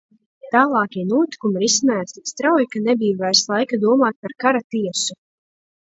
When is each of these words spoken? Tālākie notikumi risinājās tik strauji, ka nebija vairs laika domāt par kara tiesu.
Tālākie 0.53 1.03
notikumi 1.09 1.61
risinājās 1.65 2.17
tik 2.17 2.31
strauji, 2.33 2.69
ka 2.73 2.83
nebija 2.89 3.21
vairs 3.23 3.45
laika 3.55 3.83
domāt 3.87 4.21
par 4.25 4.39
kara 4.47 4.67
tiesu. 4.75 5.23